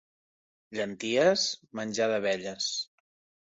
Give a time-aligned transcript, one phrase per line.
[0.77, 1.45] Llenties?
[1.83, 2.75] Menjar de velles.